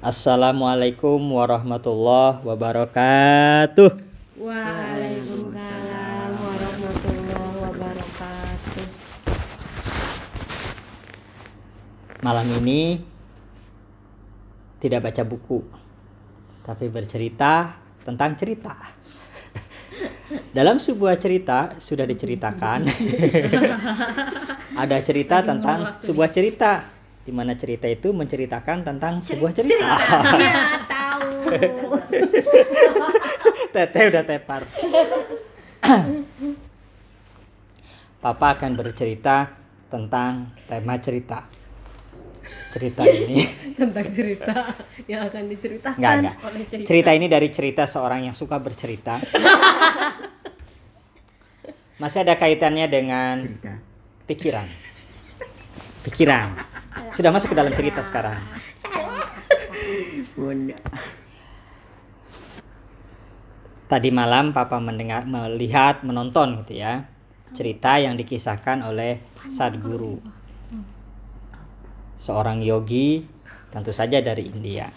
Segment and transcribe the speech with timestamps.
[0.00, 4.00] Assalamualaikum warahmatullahi wabarakatuh.
[4.40, 8.84] Waalaikumsalam warahmatullahi wabarakatuh.
[12.24, 13.04] Malam ini
[14.80, 15.68] tidak baca buku,
[16.64, 18.80] tapi bercerita tentang cerita.
[20.56, 22.88] Dalam sebuah cerita sudah diceritakan
[24.80, 29.76] ada cerita tentang sebuah cerita di mana cerita itu menceritakan tentang sebuah cerita.
[30.40, 31.50] Ya tahu.
[33.74, 34.62] Teteh udah tepar.
[38.20, 39.48] Papa akan bercerita
[39.88, 41.48] tentang tema cerita.
[42.70, 43.42] Cerita ini
[43.80, 44.54] Tentang cerita
[45.10, 46.34] yang akan diceritakan Enggak, enggak.
[46.46, 46.86] oleh cerita.
[46.86, 49.18] cerita ini dari cerita seorang yang suka bercerita.
[51.98, 53.42] Masih ada kaitannya dengan
[54.26, 54.66] pikiran.
[56.06, 56.48] Pikiran.
[57.14, 58.42] Sudah masuk ke dalam cerita sekarang.
[63.90, 67.10] Tadi malam papa mendengar melihat menonton gitu ya.
[67.50, 69.18] Cerita yang dikisahkan oleh
[69.50, 70.22] Sadguru.
[72.14, 73.26] Seorang yogi
[73.74, 74.90] tentu saja dari India.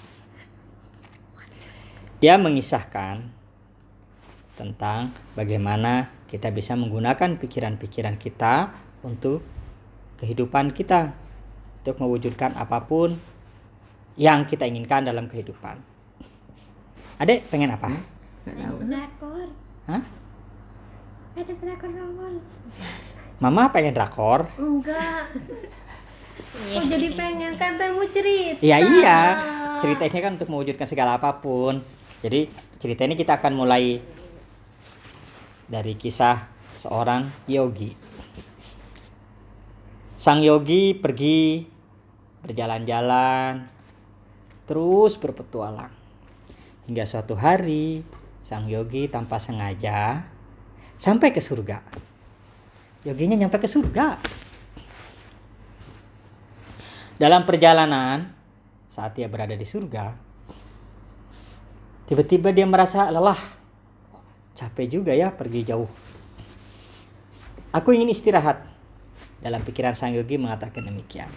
[2.21, 3.25] Dia mengisahkan
[4.53, 9.41] tentang bagaimana kita bisa menggunakan pikiran-pikiran kita untuk
[10.21, 11.22] kehidupan kita
[11.83, 13.19] untuk mewujudkan apa pun
[14.15, 15.75] yang kita inginkan dalam kehidupan.
[17.19, 17.91] Adek pengen apa?
[18.47, 19.51] Drakor.
[19.91, 20.03] Hah?
[21.35, 22.39] Ada drakor nongol.
[23.43, 24.47] Mama pengen drakor.
[24.55, 25.27] Enggak.
[26.71, 28.63] Oh jadi pengen katamu cerita.
[28.63, 29.19] Iya iya.
[29.83, 31.83] Cerita ini kan untuk mewujudkan segala apa pun.
[32.23, 32.47] Jadi
[32.79, 33.99] cerita ini kita akan mulai
[35.67, 36.47] dari kisah
[36.79, 37.91] seorang yogi.
[40.15, 41.72] Sang yogi pergi
[42.43, 43.65] berjalan-jalan
[44.67, 45.91] terus berpetualang.
[46.83, 48.03] Hingga suatu hari
[48.43, 50.27] sang yogi tanpa sengaja
[50.99, 51.79] sampai ke surga.
[53.07, 54.19] Yoginya nyampe ke surga.
[57.15, 58.35] Dalam perjalanan
[58.91, 60.11] saat dia berada di surga,
[62.07, 63.39] tiba-tiba dia merasa lelah.
[64.11, 65.87] Oh, Capek juga ya pergi jauh.
[67.71, 68.67] Aku ingin istirahat.
[69.43, 71.27] Dalam pikiran sang yogi mengatakan demikian.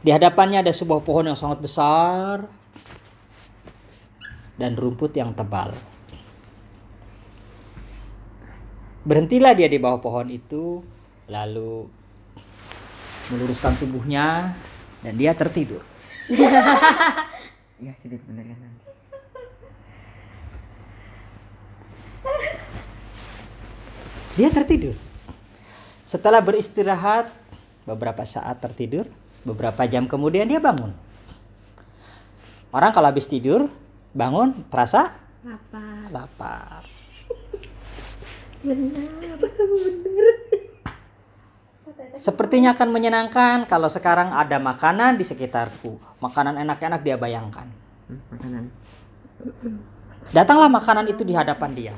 [0.00, 2.48] Di hadapannya ada sebuah pohon yang sangat besar
[4.56, 5.76] dan rumput yang tebal.
[9.04, 10.80] Berhentilah dia di bawah pohon itu,
[11.28, 11.88] lalu
[13.32, 14.56] meluruskan tubuhnya
[15.04, 15.84] dan dia tertidur.
[17.80, 18.76] Ya, tidur beneran.
[24.36, 24.96] Dia tertidur.
[26.04, 27.32] Setelah beristirahat
[27.88, 29.08] beberapa saat tertidur,
[29.44, 30.92] beberapa jam kemudian dia bangun.
[32.70, 33.66] Orang kalau habis tidur
[34.14, 35.10] bangun terasa
[35.42, 35.82] Apa?
[36.12, 36.84] lapar.
[42.20, 45.96] Sepertinya akan menyenangkan kalau sekarang ada makanan di sekitarku.
[46.20, 47.64] Makanan enak-enak dia bayangkan.
[48.28, 48.68] Makanan.
[50.30, 51.94] Datanglah makanan itu di hadapan dia.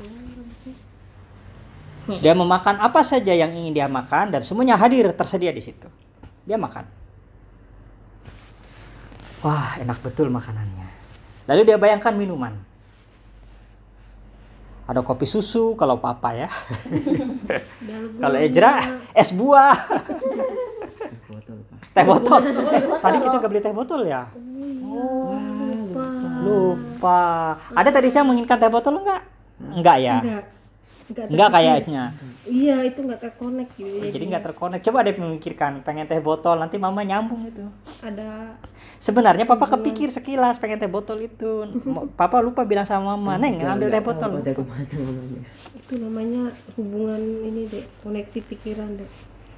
[2.23, 5.87] Dia memakan apa saja yang ingin dia makan dan semuanya hadir tersedia di situ.
[6.47, 6.87] Dia makan.
[9.43, 10.87] Wah, enak betul makanannya.
[11.51, 12.55] Lalu dia bayangkan minuman.
[14.87, 16.49] Ada kopi susu kalau papa ya.
[18.23, 19.75] kalau Ejra es buah,
[21.27, 21.79] Botol, Pak.
[21.95, 22.41] teh botol.
[22.43, 24.31] Eh, tadi kita gak beli teh botol ya?
[24.87, 25.35] Oh,
[26.43, 27.23] lupa.
[27.75, 29.23] Ada tadi saya menginginkan teh botol enggak?
[29.59, 30.17] Enggak ya?
[30.23, 30.45] Enggak.
[31.31, 31.49] Enggak.
[31.51, 32.05] Kayaknya.
[32.43, 34.03] Iya, itu enggak terkonek gitu.
[34.03, 34.81] Jadi nggak terkonek.
[34.83, 37.63] Coba deh memikirkan pengen teh botol nanti mama nyambung itu.
[38.03, 38.59] ada
[38.99, 41.67] Sebenarnya papa kepikir sekilas pengen teh botol itu.
[42.21, 45.43] Papa lupa bilang sama mama, "Neng, ngambil teh botol." Ada ke mana mamanya?
[45.73, 46.43] itu namanya
[46.75, 49.11] hubungan ini deh, koneksi pikiran deh.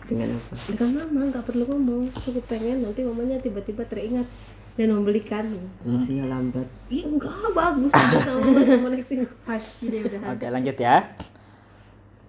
[0.04, 0.52] Dengan apa?
[0.68, 4.28] Dengan mama nggak perlu ngomong, aku pengen nanti mamanya tiba-tiba teringat
[4.76, 5.44] dan membelikan.
[5.87, 6.69] Emosinya lambat.
[6.92, 8.60] Iya enggak bagus sama mama
[8.92, 9.12] koneksi
[9.48, 10.96] pas jadi udah Oke, lanjut ya.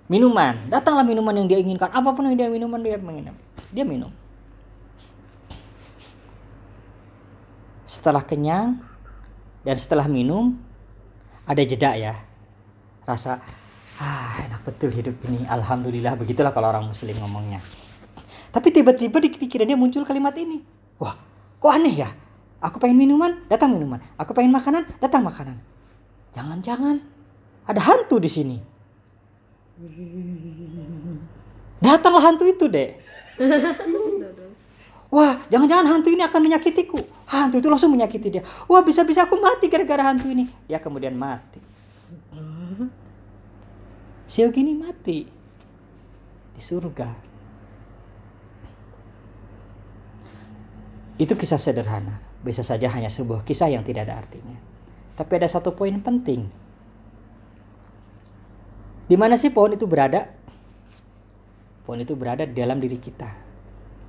[0.05, 0.69] Minuman.
[0.69, 1.89] Datanglah minuman yang dia inginkan.
[1.89, 3.35] Apa pun yang dia minuman dia minum.
[3.73, 4.11] Dia minum.
[7.85, 8.81] Setelah kenyang
[9.65, 10.57] dan setelah minum
[11.45, 12.13] ada jeda ya.
[13.05, 13.41] Rasa
[13.97, 15.45] ah enak betul hidup ini.
[15.49, 17.61] Alhamdulillah begitulah kalau orang muslim ngomongnya.
[18.53, 20.61] Tapi tiba-tiba di pikiran dia muncul kalimat ini.
[21.01, 21.17] Wah,
[21.59, 22.09] kok aneh ya?
[22.63, 23.99] Aku pengen minuman, datang minuman.
[24.15, 25.59] Aku pengen makanan, datang makanan.
[26.31, 27.03] Jangan-jangan
[27.67, 28.57] ada hantu di sini.
[31.83, 32.99] Datanglah hantu itu, Dek.
[35.15, 36.99] Wah, jangan-jangan hantu ini akan menyakitiku.
[37.29, 38.43] Hantu itu langsung menyakiti dia.
[38.67, 40.49] Wah, bisa-bisa aku mati gara-gara hantu ini.
[40.67, 41.61] Dia kemudian mati.
[44.25, 45.23] Si Yogi ini mati
[46.51, 47.09] di surga.
[51.15, 52.19] Itu kisah sederhana.
[52.43, 54.57] Bisa saja hanya sebuah kisah yang tidak ada artinya.
[55.15, 56.49] Tapi ada satu poin penting.
[59.05, 60.33] Di mana sih pohon itu berada?
[61.85, 63.29] Pohon itu berada di dalam diri kita,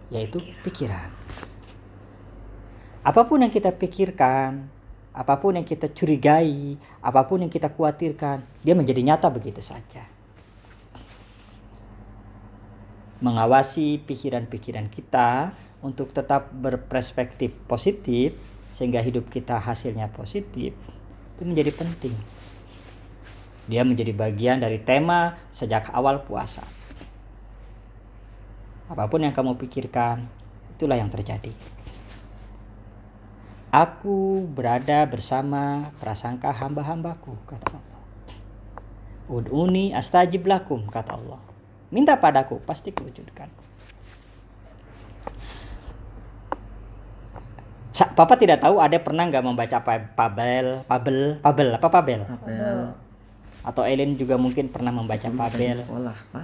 [0.08, 1.12] yaitu pikiran.
[3.04, 4.72] Apa pun yang kita pikirkan,
[5.12, 10.08] apa pun yang kita curigai, apa pun yang kita khawatirkan, dia menjadi nyata begitu saja.
[13.20, 15.52] Mengawasi pikiran-pikiran kita
[15.84, 18.32] untuk tetap berperspektif positif
[18.72, 20.72] sehingga hidup kita hasilnya positif
[21.36, 22.35] itu menjadi penting.
[23.66, 26.62] Dia menjadi bagian dari tema sejak awal puasa.
[28.86, 30.30] Apa pun yang kamu pikirkan,
[30.78, 31.50] itulah yang terjadi.
[33.74, 38.00] Aku berada bersama prasangka hamba-hambaku, kata Allah.
[39.26, 41.42] Ud'uni astajib lakum, kata Allah.
[41.90, 43.50] Minta padaku, pasti kuwujudkan.
[47.90, 52.20] Sa- Papa tidak tahu ada pernah nggak membaca pa- Pabel, Pabel, Pabel, apa Pabel?
[53.66, 55.82] Atau Ellen juga mungkin pernah membaca Materi Pabel.
[55.82, 56.42] sekolah, Pak.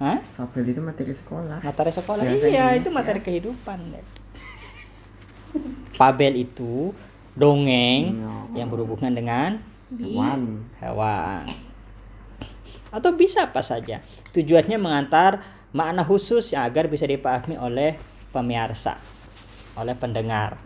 [0.00, 0.18] Hah?
[0.36, 1.58] Fabel itu materi sekolah.
[1.60, 2.22] Materi sekolah.
[2.24, 3.78] Bahasa iya, itu materi kehidupan.
[3.96, 4.04] Dek.
[5.96, 6.92] Fabel itu
[7.32, 8.64] dongeng Iya.
[8.64, 9.50] yang berhubungan dengan
[9.92, 10.64] Hewan.
[10.80, 11.44] hewan.
[12.92, 14.00] Atau bisa apa saja.
[14.32, 17.96] Tujuannya mengantar makna khusus yang agar bisa dipahami oleh
[18.32, 18.96] pemirsa,
[19.76, 20.58] oleh pendengar.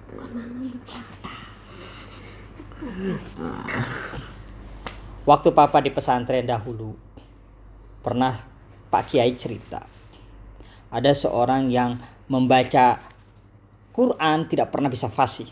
[5.25, 6.93] Waktu papa di pesantren dahulu,
[8.05, 8.45] pernah
[8.93, 9.81] Pak Kiai cerita.
[10.93, 11.97] Ada seorang yang
[12.29, 13.01] membaca
[13.89, 15.49] Quran tidak pernah bisa fasih.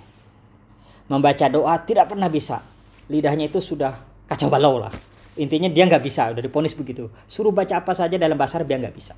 [1.08, 2.60] Membaca doa tidak pernah bisa.
[3.08, 3.96] Lidahnya itu sudah
[4.28, 4.92] kacau balau lah.
[5.40, 7.08] Intinya dia nggak bisa, udah diponis begitu.
[7.25, 9.16] Suruh baca apa saja dalam bahasa Arab dia nggak bisa.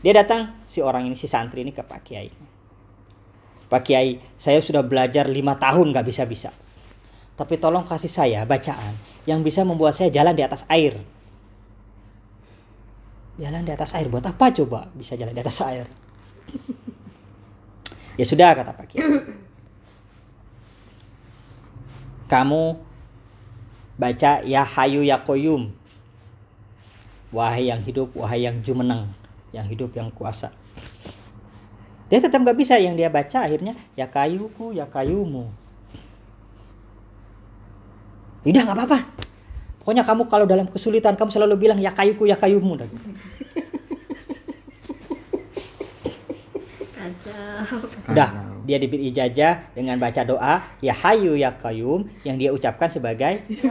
[0.00, 2.32] Dia datang si orang ini si santri ini ke Pak Kiai.
[3.68, 6.63] Pak Kiai, saya sudah belajar lima tahun nggak bisa bisa.
[7.34, 8.94] Tapi tolong kasih saya bacaan
[9.26, 11.02] yang bisa membuat saya jalan di atas air.
[13.34, 15.90] Jalan di atas air buat apa coba bisa jalan di atas air?
[18.20, 19.02] ya sudah kata Pak Kiai.
[22.30, 22.78] Kamu
[23.98, 25.74] baca ya hayu ya koyum.
[27.34, 29.10] Wahai yang hidup, wahai yang jumeneng,
[29.50, 30.54] yang hidup yang kuasa.
[32.06, 35.50] Dia tetap nggak bisa yang dia baca akhirnya ya kayuku ya kayumu.
[38.44, 38.98] Udah nggak apa-apa.
[39.80, 42.76] Pokoknya kamu kalau dalam kesulitan kamu selalu bilang ya kayuku ya kayumu.
[42.76, 42.96] Gitu.
[48.08, 48.28] Udah,
[48.68, 53.70] dia diberi ijazah dengan baca doa ya hayu ya kayum yang dia ucapkan sebagai ya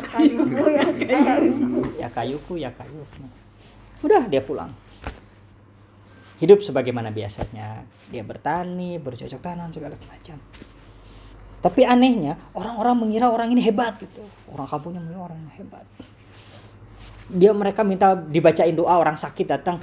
[2.09, 3.25] kayuku ya kayumu.
[4.05, 4.73] Udah dia pulang.
[6.41, 7.85] Hidup sebagaimana biasanya.
[8.11, 10.37] Dia bertani, bercocok tanam segala macam.
[11.63, 14.19] Tapi anehnya orang-orang mengira orang ini hebat gitu.
[14.51, 15.87] Orang kampungnya mengira orang hebat.
[17.31, 19.79] Dia mereka minta dibacain doa orang sakit datang.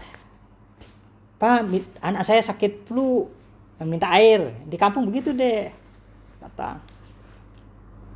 [1.40, 1.64] Pak,
[2.04, 3.32] anak saya sakit flu,
[3.80, 4.52] minta air.
[4.68, 5.72] Di kampung begitu deh.
[6.36, 6.84] Datang.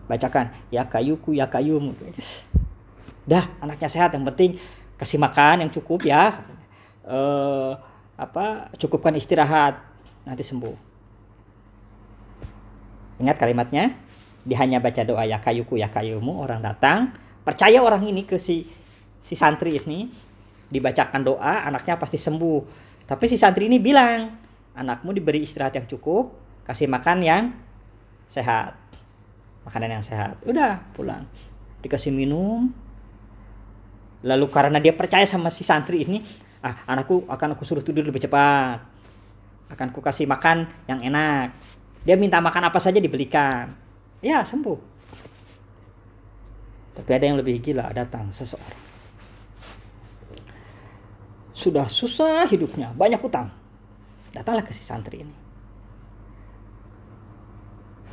[0.05, 1.97] Bacakan, ya kayuku, ya kayumu.
[3.25, 4.13] Dah, anaknya sehat.
[4.13, 4.51] Yang penting
[5.01, 6.45] kasih makan yang cukup ya.
[7.09, 7.73] Eh
[8.21, 8.69] apa?
[8.77, 9.81] Cukupkan istirahat,
[10.29, 10.94] nanti sembuh.
[13.21, 13.95] Ingat kalimatnya?
[14.45, 16.43] Dia hanya baca doa ya kayuku ya kayumu.
[16.43, 17.15] Orang datang,
[17.47, 18.69] percaya orang ini ke si
[19.25, 20.13] si santri ini
[20.69, 22.61] dibacakan doa, anaknya pasti sembuh.
[23.09, 24.33] Tapi si santri ini bilang,
[24.77, 26.35] anakmu diberi istirahat yang cukup,
[26.67, 27.45] kasih makan yang
[28.27, 28.77] sehat.
[29.65, 30.41] Makanan yang sehat.
[30.45, 31.25] Udah, pulang.
[31.81, 32.69] Dikasih minum.
[34.25, 36.25] Lalu karena dia percaya sama si santri ini,
[36.65, 38.81] ah anakku akan aku suruh tidur lebih cepat.
[39.69, 41.53] Akan ku kasih makan yang enak.
[42.05, 43.73] Dia minta makan apa saja dibelikan.
[44.21, 44.77] Ya, sembuh.
[46.95, 48.81] Tapi ada yang lebih gila datang seseorang.
[51.57, 53.51] Sudah susah hidupnya, banyak utang.
[54.31, 55.35] Datanglah ke si santri ini.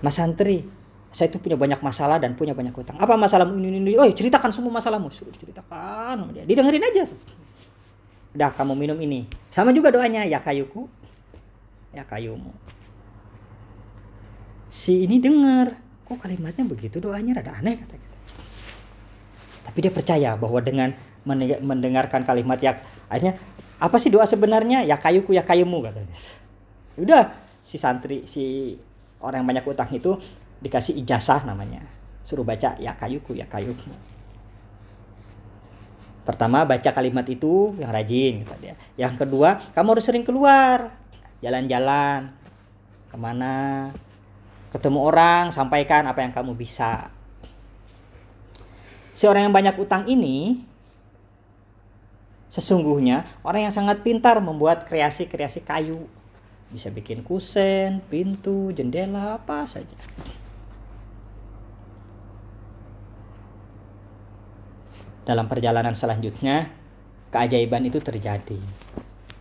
[0.02, 0.66] Mas santri,
[1.12, 2.98] saya itu punya banyak masalah dan punya banyak utang.
[2.98, 3.94] Apa masalahmu ini, ini?
[4.00, 5.12] Oh, ceritakan semua masalahmu.
[5.14, 6.32] Suruh ceritakan.
[6.34, 7.06] Dia didengerin aja.
[8.32, 9.28] Udah, kamu minum ini.
[9.52, 10.88] Sama juga doanya, ya kayuku,
[11.92, 12.56] ya kayumu.
[14.72, 15.76] Si ini dengar,
[16.08, 18.18] kok kalimatnya begitu doanya rada aneh kata kita.
[19.68, 20.96] Tapi dia percaya bahwa dengan
[21.28, 22.80] mende- mendengarkan kalimat yang
[23.12, 23.36] akhirnya
[23.84, 24.88] apa sih doa sebenarnya?
[24.88, 26.16] Ya kayuku ya kayumu katanya.
[26.96, 28.80] Udah si santri si
[29.20, 30.16] orang yang banyak utang itu
[30.64, 31.84] dikasih ijazah namanya.
[32.24, 33.92] Suruh baca ya kayuku ya kayuku.
[36.24, 38.76] Pertama baca kalimat itu yang rajin kata dia.
[38.96, 40.96] Yang kedua kamu harus sering keluar
[41.44, 42.32] jalan-jalan
[43.12, 43.90] ke mana
[44.72, 47.12] ketemu orang sampaikan apa yang kamu bisa.
[49.12, 50.64] Si orang yang banyak utang ini
[52.52, 56.08] sesungguhnya orang yang sangat pintar membuat kreasi-kreasi kayu.
[56.72, 59.96] Bisa bikin kusen, pintu, jendela, apa saja.
[65.28, 66.72] Dalam perjalanan selanjutnya,
[67.28, 68.60] keajaiban itu terjadi.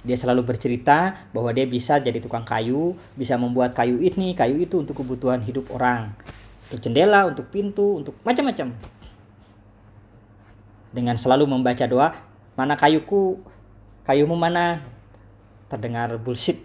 [0.01, 4.81] Dia selalu bercerita bahwa dia bisa jadi tukang kayu, bisa membuat kayu ini, kayu itu
[4.81, 6.17] untuk kebutuhan hidup orang.
[6.71, 8.73] Untuk jendela, untuk pintu, untuk macam-macam.
[10.91, 12.17] Dengan selalu membaca doa,
[12.57, 13.45] mana kayuku,
[14.09, 14.81] kayumu mana?
[15.69, 16.65] Terdengar bullshit.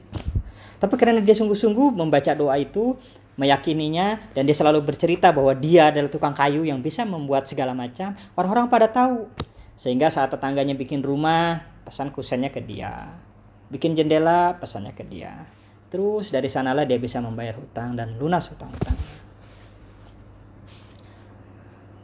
[0.80, 2.96] Tapi karena dia sungguh-sungguh membaca doa itu,
[3.36, 8.16] meyakininya, dan dia selalu bercerita bahwa dia adalah tukang kayu yang bisa membuat segala macam,
[8.40, 9.28] orang-orang pada tahu.
[9.76, 13.25] Sehingga saat tetangganya bikin rumah, pesan kusennya ke dia.
[13.70, 15.46] Bikin jendela, pesannya ke dia.
[15.90, 18.98] Terus dari sanalah dia bisa membayar hutang dan lunas hutang-hutang.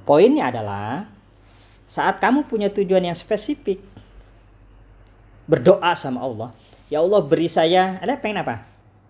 [0.08, 1.06] Poinnya adalah
[1.86, 3.84] saat kamu punya tujuan yang spesifik,
[5.46, 6.50] berdoa sama Allah,
[6.88, 8.56] ya Allah beri saya, Elin pengen apa?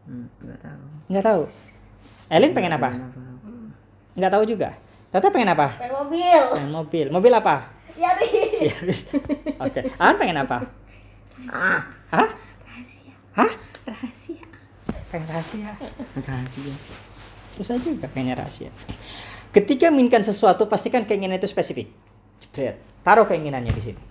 [0.09, 0.83] Hmm, nggak tahu.
[1.07, 1.41] Nggak tahu.
[2.31, 2.89] Elin pengen apa?
[4.17, 4.69] Nggak tahu juga.
[5.11, 5.77] Tata pengen apa?
[5.77, 6.43] Pengen mobil.
[6.55, 7.05] Pengen mobil.
[7.11, 7.55] Mobil apa?
[7.99, 8.29] Yari.
[8.71, 9.01] Yaris.
[9.59, 9.83] Oke.
[9.99, 10.57] An pengen apa?
[12.11, 12.29] Hah?
[13.39, 13.51] Hah?
[13.87, 14.43] Rahasia.
[15.07, 15.71] Pengen rahasia.
[16.19, 16.75] Rahasia.
[17.55, 18.71] Susah juga pengen rahasia.
[19.51, 21.91] Ketika menginginkan sesuatu, pastikan keinginan itu spesifik.
[22.43, 22.79] Jepret.
[23.03, 24.01] Taruh keinginannya di sini.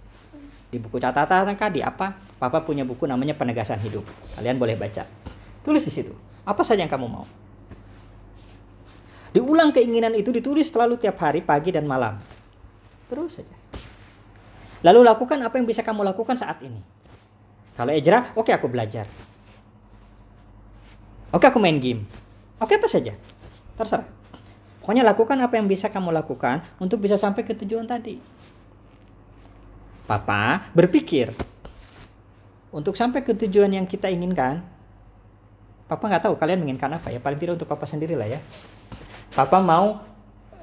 [0.70, 2.14] Di buku catatan kah di apa?
[2.38, 4.04] Papa punya buku namanya Penegasan Hidup.
[4.36, 5.04] Kalian boleh baca.
[5.60, 6.12] Tulis di situ.
[6.44, 7.26] Apa saja yang kamu mau.
[9.30, 12.18] Diulang keinginan itu ditulis selalu tiap hari pagi dan malam.
[13.06, 13.56] Terus saja.
[14.80, 16.80] Lalu lakukan apa yang bisa kamu lakukan saat ini.
[17.78, 19.06] Kalau Ejra, oke aku belajar.
[21.30, 22.06] Oke aku main game.
[22.58, 23.14] Oke apa saja.
[23.78, 24.06] Terserah.
[24.82, 28.18] Pokoknya lakukan apa yang bisa kamu lakukan untuk bisa sampai ke tujuan tadi.
[30.10, 31.30] Papa berpikir
[32.74, 34.66] untuk sampai ke tujuan yang kita inginkan.
[35.86, 37.22] Papa nggak tahu kalian menginginkan apa ya.
[37.22, 38.42] Paling tidak untuk papa sendiri lah ya.
[39.30, 40.02] Papa mau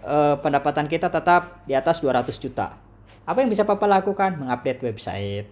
[0.04, 2.76] eh, pendapatan kita tetap di atas 200 juta.
[3.24, 4.36] Apa yang bisa papa lakukan?
[4.36, 5.48] Mengupdate website,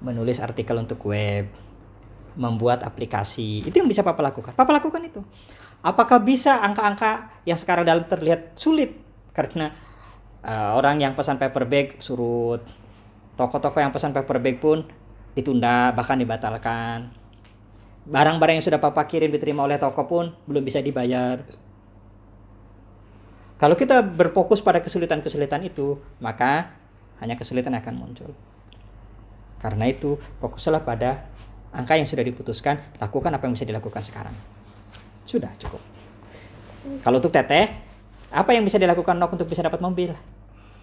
[0.00, 1.48] menulis artikel untuk web,
[2.36, 3.64] membuat aplikasi.
[3.64, 4.56] Itu yang bisa Papa lakukan.
[4.56, 5.20] Papa lakukan itu.
[5.80, 9.00] Apakah bisa angka-angka yang sekarang dalam terlihat sulit
[9.32, 9.72] karena
[10.44, 12.60] uh, orang yang pesan paper bag surut,
[13.36, 14.84] toko-toko yang pesan paper bag pun
[15.32, 17.16] ditunda bahkan dibatalkan.
[18.04, 21.40] Barang-barang yang sudah Papa kirim diterima oleh toko pun belum bisa dibayar.
[23.60, 26.72] Kalau kita berfokus pada kesulitan-kesulitan itu, maka
[27.20, 28.32] hanya kesulitan akan muncul.
[29.60, 31.28] Karena itu, fokuslah pada
[31.70, 34.34] angka yang sudah diputuskan, lakukan apa yang bisa dilakukan sekarang.
[35.28, 35.78] Sudah cukup.
[37.04, 37.70] Kalau untuk teteh,
[38.32, 40.10] apa yang bisa dilakukan Nok untuk bisa dapat mobil?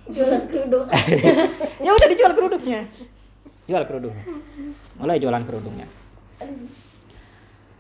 [0.08, 0.88] Jualan kerudung.
[1.86, 2.82] ya udah dijual kerudungnya.
[3.68, 4.24] Jual kerudungnya.
[4.96, 5.88] Mulai jualan kerudungnya.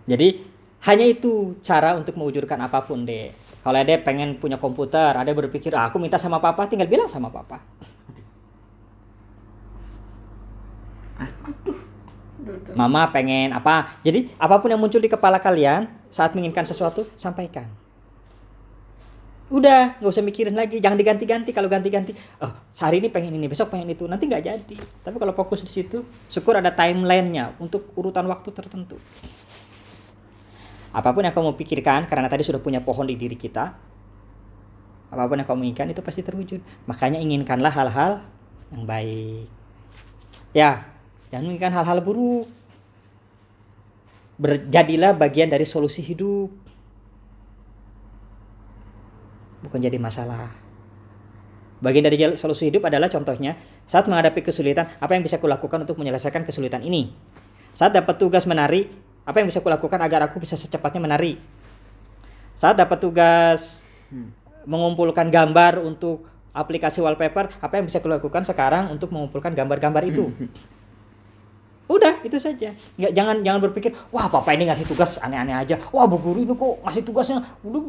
[0.08, 0.27] Jadi
[0.88, 3.32] hanya itu cara untuk mewujudkan apa pun deh.
[3.63, 7.27] Kalau ada pengen punya komputer, ada berpikir, ah, aku minta sama papa, tinggal bilang sama
[7.27, 7.60] papa.
[12.74, 14.00] Mama pengen apa?
[14.01, 17.68] Jadi apa pun yang muncul di kepala kalian saat menginginkan sesuatu, sampaikan.
[19.48, 20.84] Udah, nggak usah mikirin lagi.
[20.84, 21.56] Jangan diganti-ganti.
[21.56, 22.12] Kalau ganti-ganti,
[22.44, 24.77] oh, sehari ini pengen ini, besok pengen itu, nanti nggak jadi.
[25.08, 29.00] Tapi kalau fokus di situ, syukur ada timelinenya untuk urutan waktu tertentu.
[30.92, 33.72] Apa pun yang kamu pikirkan, karena tadi sudah punya pohon di diri kita,
[35.08, 36.60] apa pun yang kamu inginkan itu pasti terwujud.
[36.84, 38.27] Makanya inginkanlah hal-hal
[38.75, 39.48] yang baik.
[40.51, 40.92] Ya,
[41.32, 42.48] jangan menginginkan hal-hal buruk.
[44.38, 46.54] Berjadilah bagian dari solusi hidup.
[49.66, 50.54] Bukan jadi masalah.
[51.78, 56.42] Bagian dari solusi hidup adalah contohnya saat menghadapi kesulitan, apa yang bisa kulakukan untuk menyelesaikan
[56.42, 57.14] kesulitan ini?
[57.78, 58.90] Saat dapat tugas menari,
[59.22, 61.38] apa yang bisa kulakukan agar aku bisa secepatnya menari?
[62.58, 63.86] Saat dapat tugas
[64.66, 70.34] mengumpulkan gambar untuk aplikasi wallpaper, apa yang bisa kulakukan sekarang untuk mengumpulkan gambar-gambar itu?
[71.88, 72.75] Udah itu saja.
[73.00, 75.79] Nggak jangan jangan berpikir wah papa ini ngasih tugas aneh-aneh aja.
[75.96, 77.79] Wah bu guru ini kok ngasih tugasnya bla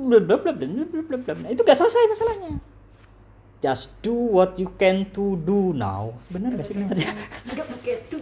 [1.39, 2.63] Nah, itu nggak selesai masalahnya.
[3.59, 6.15] Just do what you can to do now.
[6.31, 7.11] benar nggak sih kalimatnya?
[7.51, 8.19] nggak pakai to.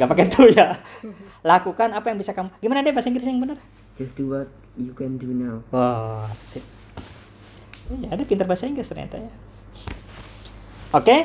[0.00, 0.66] nggak pakai to ya.
[1.44, 2.48] Lakukan apa yang bisa kamu.
[2.64, 3.60] Gimana deh bahasa Inggris yang benar?
[4.00, 4.48] Just do what
[4.80, 5.60] you can do now.
[5.68, 6.64] Wah, oh, sip.
[8.00, 9.28] Ya, ada pintar bahasa Inggris ternyata ya.
[10.96, 11.20] Oke, okay?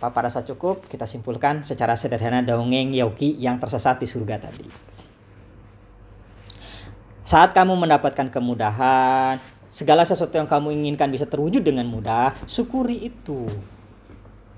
[0.00, 0.88] Papa rasa cukup.
[0.88, 4.64] Kita simpulkan secara sederhana dongeng Yogi yang tersesat di surga tadi.
[7.28, 9.36] Saat kamu mendapatkan kemudahan,
[9.68, 13.44] segala sesuatu yang kamu inginkan bisa terwujud dengan mudah, syukuri itu.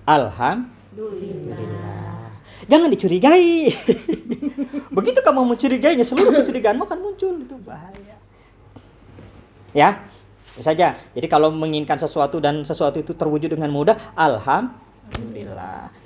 [0.06, 2.38] Alhamdulillah.
[2.70, 3.66] Jangan dicurigai.
[4.96, 7.34] Begitu kamu mencurigainya, seluruh kecurigaanmu akan muncul.
[7.34, 8.14] Itu bahaya.
[9.74, 10.06] Ya,
[10.54, 10.94] itu saja.
[11.18, 14.81] Jadi kalau menginginkan sesuatu dan sesuatu itu terwujud dengan mudah, alhamdulillah.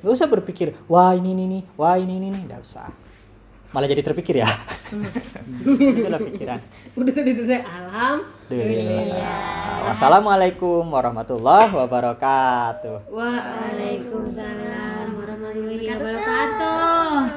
[0.02, 2.90] Nggak usah berpikir, wah ini ini nih, wah ini ini nih, nggak usah.
[3.74, 4.48] Malah jadi terpikir ya.
[5.66, 6.60] Itulah pikiran.
[6.96, 7.60] Udah tadi selesai.
[7.60, 8.32] Alhamdulillah.
[8.48, 9.90] Alhamdulillah.
[9.90, 13.10] Wassalamualaikum warahmatullahi wabarakatuh.
[13.10, 17.36] Waalaikumsalam warahmatullahi wabarakatuh.